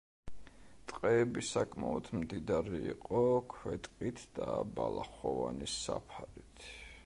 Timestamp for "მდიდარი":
2.21-2.81